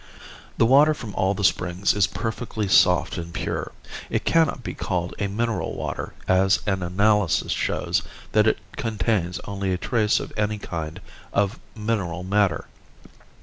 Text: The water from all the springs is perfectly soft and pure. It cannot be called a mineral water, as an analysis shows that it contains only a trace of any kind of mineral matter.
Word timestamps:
The 0.57 0.65
water 0.65 0.95
from 0.95 1.13
all 1.13 1.35
the 1.35 1.43
springs 1.43 1.93
is 1.93 2.07
perfectly 2.07 2.67
soft 2.67 3.19
and 3.19 3.31
pure. 3.31 3.71
It 4.09 4.25
cannot 4.25 4.63
be 4.63 4.73
called 4.73 5.13
a 5.19 5.27
mineral 5.27 5.75
water, 5.75 6.15
as 6.27 6.57
an 6.65 6.81
analysis 6.81 7.51
shows 7.51 8.01
that 8.31 8.47
it 8.47 8.57
contains 8.77 9.39
only 9.41 9.71
a 9.71 9.77
trace 9.77 10.19
of 10.19 10.33
any 10.35 10.57
kind 10.57 11.01
of 11.33 11.59
mineral 11.75 12.23
matter. 12.23 12.65